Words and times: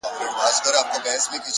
مینه 0.19 0.49
زړونه 0.55 0.81
نږدې 0.91 1.15
کوي 1.31 1.39